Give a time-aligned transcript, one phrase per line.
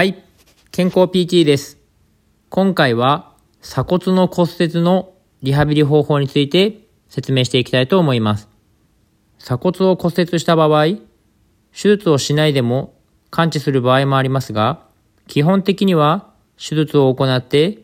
[0.00, 0.24] はい、
[0.70, 1.76] 健康 PT です。
[2.48, 8.48] 今回は鎖骨の骨折のリハビリ方法について説明していきたいと思います。
[9.38, 11.00] 鎖骨を骨折した場合、手
[11.74, 12.94] 術をしないでも
[13.28, 14.86] 完治する場合もありますが、
[15.26, 17.82] 基本的には手術を行って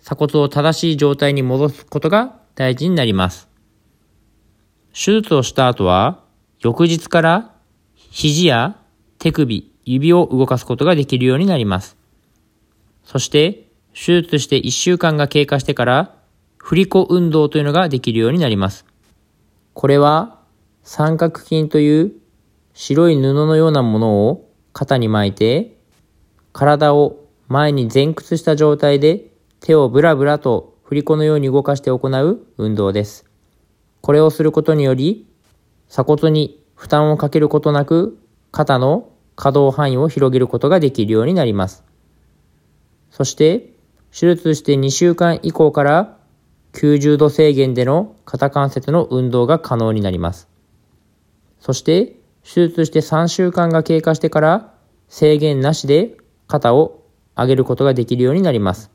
[0.00, 3.48] 鎖骨を正しい状態に戻すことが大事になります。
[4.94, 6.22] 手術をした後は、
[6.60, 7.56] 翌日から
[7.96, 8.78] 肘や
[9.18, 11.96] 手首、指を動かすことができるようになります。
[13.04, 16.14] そして、手術して1週間が経過してから、
[16.58, 18.84] 振り子運動というのができるようになります。
[19.72, 20.40] これは、
[20.82, 22.12] 三角筋という
[22.74, 25.78] 白い布のようなものを肩に巻いて、
[26.52, 29.30] 体を前に前屈した状態で
[29.60, 33.24] 手をブラブラと振り子のように動かして行う運動です。
[34.00, 35.26] これをすることにより、
[35.88, 38.18] 鎖骨に負担をかけることなく、
[38.52, 41.84] 肩の可動範囲を広げることができるようになります。
[43.12, 43.72] そして、
[44.10, 46.16] 手術して2週間以降から
[46.72, 50.48] 90度制限での肩関節の運動が可能になります。
[51.60, 54.74] そして、手術して3週間が経過してから
[55.08, 56.16] 制限なしで
[56.48, 57.04] 肩を
[57.36, 58.90] 上げることができるようになります。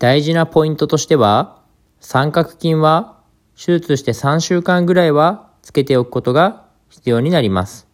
[0.00, 1.62] 大事なポイントとしては、
[2.00, 3.20] 三角筋は
[3.56, 7.91] 手術して3週間ぐらいはつけておくことが必要になります。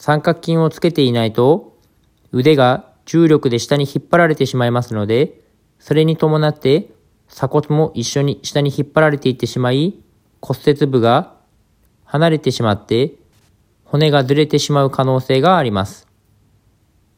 [0.00, 1.76] 三角筋をつけていないと
[2.30, 5.40] 腕が重力で下に引っ張られてしまいますので、
[5.80, 6.88] それに伴って
[7.28, 10.00] 鎖骨も一緒に下に引っ張られていってしまい、
[10.40, 11.34] 骨折部が
[12.04, 13.14] 離れてしまって
[13.84, 16.06] 骨がずれてしまう可能性があります。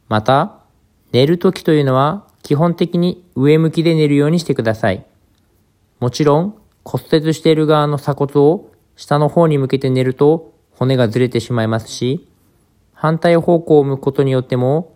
[0.08, 0.60] また、
[1.12, 5.04] 寝るときというのは基本的に上向きで寝るようにしてください。
[5.98, 12.26] もちろん骨折している側の鎖骨を下の方に向けて寝ると骨がずれてしまいますし、
[13.00, 14.94] 反対方向を向くことによっても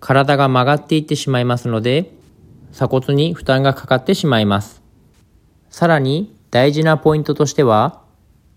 [0.00, 2.12] 体が曲がっていってしまいますので、
[2.72, 4.82] 鎖骨に負担がかかってしまいます。
[5.70, 8.02] さらに大事なポイントとしては、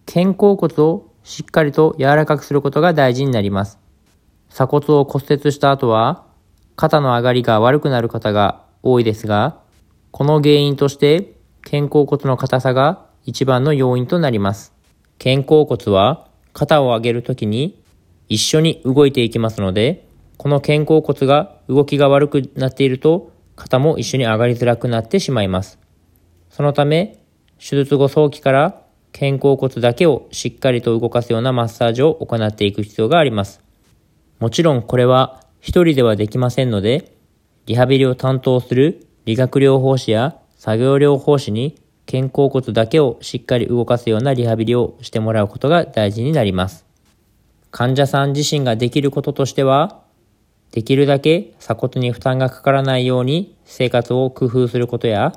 [0.06, 3.80] 肩甲骨をしっかりと柔らかくすることが大事になります。
[4.50, 6.26] 鎖骨を骨折した後は、
[6.76, 9.62] 肩の上がりが悪くなる方が多いですが、
[10.12, 14.74] この原因として肩甲骨の硬さが一番の要因となります。
[15.18, 17.81] 肩甲骨は肩を上げるときに
[18.32, 25.80] 一緒に動いていきますので、この肩甲骨が動きが悪くなっていると肩も一緒に上がりづらくなってしまいます。
[26.50, 27.20] そのため、
[27.60, 33.62] 手術後早期から肩甲骨だけをしっかりと動かすようなマッサージを行っていく必要があります。
[34.40, 37.12] もちろんこれは一人ではできませんので、
[37.66, 46.90] リハビリを担当する理学療法士や作業療法士に肩甲骨だけをしっかり動かすようなリハビリをしてもらうことが大事になります。
[47.72, 50.04] 患者さん自身ができることとしては、
[50.72, 55.34] できるだけ鎖骨に負担がかからないように生活を工夫することや、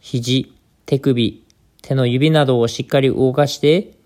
[0.00, 1.46] 肘、手首、
[1.82, 3.98] 手の指などをしっかり動かして、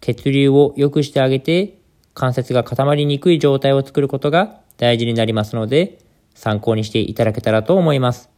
[0.00, 1.78] 血流を良くしてあげて、
[2.14, 5.98] 関節が固まりにくい状態を作ることが大事になりますので、
[6.34, 8.30] 参考にしていただけたらと思います。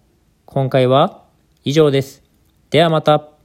[0.44, 1.24] 今回は
[1.64, 2.22] 以上です。
[2.70, 3.39] ではまた。